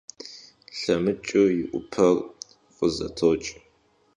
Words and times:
ЛъэмыкӀыу 0.79 1.47
и 1.59 1.61
Ӏупэр 1.69 2.15
фӀызэтож. 2.75 3.43